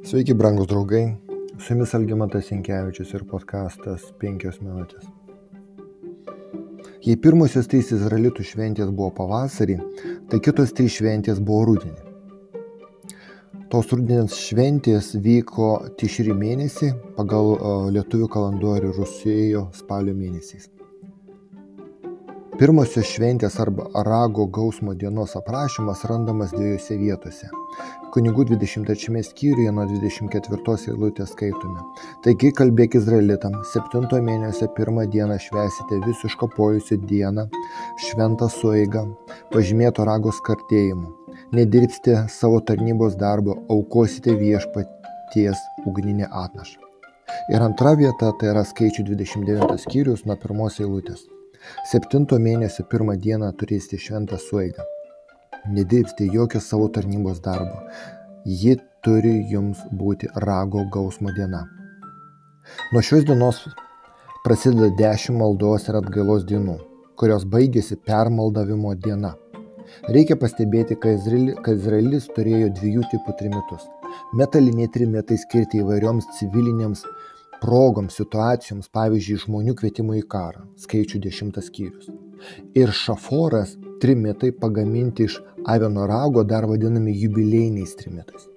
[0.00, 1.02] Sveiki, brangūs draugai.
[1.60, 5.04] Su jumis Algimantas Jankievičius ir podkastas 5 minutės.
[7.04, 9.76] Jei pirmosios trys izraelitų šventės buvo pavasarį,
[10.32, 12.00] tai kitos trys šventės buvo rudenį.
[13.68, 17.52] Tos rudens šventės vyko tišri mėnesį pagal
[17.92, 20.70] lietuvių kalendorių Rusijoje spalio mėnesiais.
[22.60, 27.48] Pirmosios šventės arba rago gausmo dienos aprašymas randamas dviejose vietose.
[28.12, 31.86] Kunigų 23 skyriuje nuo 24 eilutės skaitome.
[32.26, 37.46] Taigi kalbėk Izraelitam, 7 mėnesio pirmą dieną švesite visišką poilsio dieną,
[38.10, 39.06] šventą sueigą,
[39.56, 41.16] pažymėto rago skartėjimu.
[41.56, 46.76] Nedirbsite savo tarnybos darbo, aukosite viešpaties ugninę atnašą.
[47.56, 51.30] Ir antra vieta tai yra skaičių 29 skyrius nuo pirmos eilutės.
[51.90, 54.86] Septinto mėnesio pirmą dieną turėsite šventą sueigą.
[55.76, 57.82] Nedirbsite jokio savo tarnybos darbo.
[58.62, 61.66] Ji turi jums būti rago gausmo diena.
[62.92, 63.60] Nuo šios dienos
[64.44, 66.76] prasideda dešimt maldos ir atgailos dienų,
[67.20, 69.34] kurios baigėsi permaldavimo diena.
[70.14, 73.88] Reikia pastebėti, kad Izraelis turėjo dviejų tipų trimitus.
[74.38, 77.04] Metaliniai trimitai skirti įvairioms civilinėms
[77.62, 82.10] progoms, situacijoms, pavyzdžiui, žmonių kvietimui į karą, skaičių dešimtas skyrius.
[82.78, 88.48] Ir šaforas trimitai pagaminti iš avino rago dar vadinami jubilėjiniais trimitais.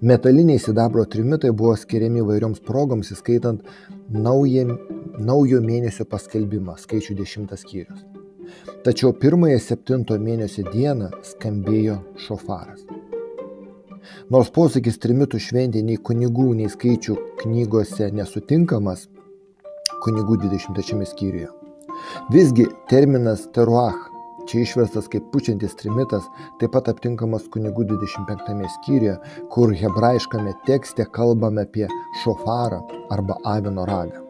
[0.00, 3.62] Metaliniai sidabro trimitai buvo skiriami įvairioms progoms, įskaitant
[4.14, 4.78] naują,
[5.18, 8.04] naujo mėnesio paskelbimą, skaičių dešimtas skyrius.
[8.86, 12.84] Tačiau pirmąją septinto mėnesio dieną skambėjo šofaras.
[14.32, 19.08] Nors posakis trimitų šventė nei kunigų, nei skaičių knygose nesutinkamas,
[20.04, 21.50] kunigų 23 skyriuje.
[22.34, 24.08] Visgi terminas teruach,
[24.50, 26.26] čia išverstas kaip pučiantis trimitas,
[26.60, 29.16] taip pat aptinkamas kunigų 25 skyriuje,
[29.54, 31.88] kur hebrajiškame tekste kalbame apie
[32.24, 32.82] šofarą
[33.14, 34.22] arba avino ragą.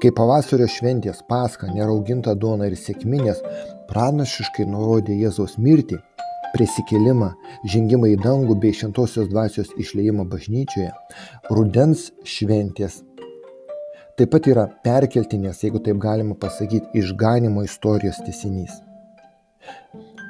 [0.00, 3.42] Kai pavasario šventės paska, nerauginta duona ir sėkminės
[3.90, 5.98] pranašiškai nurodė Jėzaus mirtį,
[6.56, 7.34] prisikėlimą,
[7.68, 10.92] žengimą į dangų bei šventosios dvasios išleimą bažnyčioje,
[11.52, 13.02] rudens šventės
[14.16, 18.78] taip pat yra perkeltinės, jeigu taip galima pasakyti, išganimo istorijos tesinys.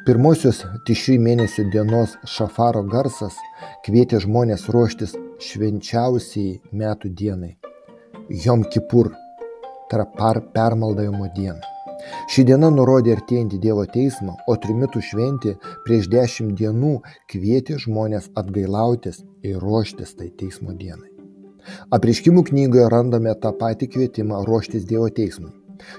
[0.07, 3.39] Pirmosios tišri mėnesio dienos šafaro garsas
[3.87, 7.55] kvietė žmonės ruoštis švenčiausiai metų dienai-
[8.45, 9.13] Jom Kipur,
[9.93, 10.07] yra
[10.55, 11.76] permaldavimo dienai.
[12.31, 15.57] Ši diena nurodė artėjantį Dievo teismą, o trimitų šventė
[15.87, 16.95] prieš dešimt dienų
[17.33, 21.11] kvietė žmonės atgailautis ir ruoštis tai teismo dienai.
[21.97, 25.53] Apriškimų knygoje randame tą patį kvietimą ruoštis Dievo teismui.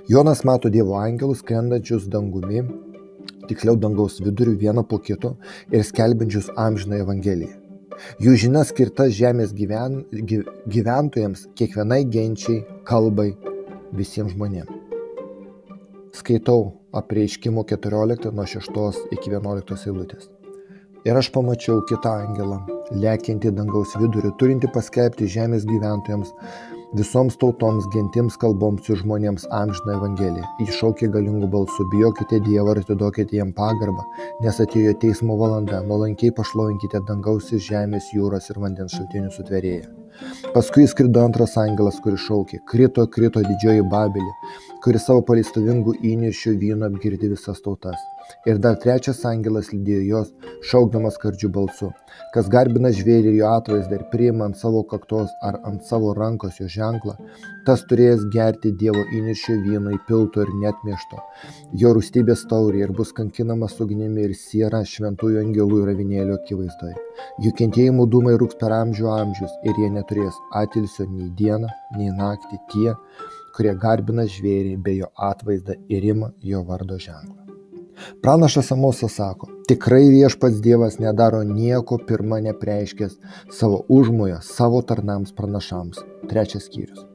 [0.10, 2.64] Jonas mato Dievo angelus skrendančius dangumi,
[3.48, 5.36] tiksliau dangaus viduriu vieną po kito
[5.72, 7.56] ir skelbiančius amžiną Evangeliją.
[8.22, 10.04] Jų žinia skirta žemės gyven,
[10.70, 13.32] gyventojams, kiekvienai genčiai, kalbai,
[13.98, 14.77] visiems žmonėms
[16.18, 16.62] skaitau
[16.98, 20.30] apreiškimo 14 nuo 6 iki 11 eilutės.
[21.08, 22.58] Ir aš pamačiau kitą angelą,
[22.92, 26.34] lėkiantį dangaus vidurį, turinti paskelbti žemės gyventojams,
[26.94, 30.46] visoms tautoms, gentims, kalboms ir žmonėms amžiną Evangeliją.
[30.62, 34.06] Jis šaukė galingų balsų, bijokite Dievo ir atiduokite jam pagarbą,
[34.44, 39.88] nes atėjo teismo valanda, nuolankiai pašlovinkite dangaus ir žemės, jūros ir vandens šaltinių sutverėją.
[40.56, 44.32] Paskui įskrido antras angelas, kuris šaukė, krito, krito didžioji Babelė,
[44.84, 48.00] kuri savo paleistuvingų įniršių vyno apgirdi visas tautas.
[48.48, 50.30] Ir dar trečias angelas lydėjo jos,
[50.70, 51.90] šaukdamas kardžių balsu,
[52.34, 56.60] kas garbina žvėrį ir jo atvaizdą ir priima ant savo kaktos ar ant savo rankos
[56.62, 57.18] jo ženklą,
[57.68, 61.20] tas turės gerti Dievo įniršio vyno įpilto ir net mėšto,
[61.82, 66.96] jo rūstybės taurį ir bus kankinamas ugnimi ir siera šventųjų angelų ir avinėlio akivaizdoje.
[67.44, 72.62] Jų kentėjimų dūmai rūks per amžių amžius ir jie neturės atilsio nei dieną, nei naktį
[72.72, 72.96] tie,
[73.58, 77.47] kurie garbina žvėrį bei jo atvaizdą ir ima jo vardo ženklą.
[78.22, 83.18] Pranašas Amosas sako, tikrai viešpats Dievas nedaro nieko pirmą nepreiškęs
[83.60, 86.04] savo užmojo savo tarnams pranašams.
[86.30, 87.06] Trečias skyrius.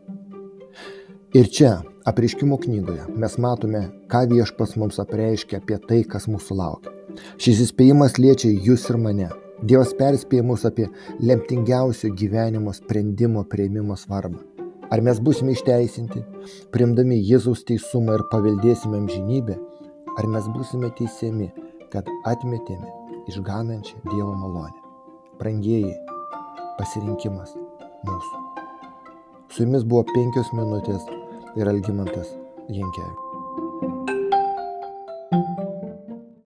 [1.33, 6.93] Ir čia, apriškimo knygoje, mes matome, ką viešpas mums apreiškia apie tai, kas mūsų laukia.
[7.41, 9.31] Šis įspėjimas liečia jūs ir mane.
[9.63, 10.89] Dievas perspėja mus apie
[11.23, 14.43] lemtingiausio gyvenimo sprendimo prieimimo svarbą.
[14.93, 16.21] Ar mes busime išteisinti,
[16.75, 19.57] primdami Jėzaus teisumą ir paveldėsime amžinybę,
[20.19, 21.49] ar mes būsime teisiami,
[21.93, 22.91] kad atmetėme
[23.31, 24.79] išganančią Dievo malonę.
[25.41, 25.93] Prangieji
[26.79, 27.57] pasirinkimas
[28.07, 28.45] mūsų.
[29.53, 31.05] Su jumis buvo penkios minutės
[31.57, 32.33] ir Algymantas
[32.69, 33.32] Jankievičius.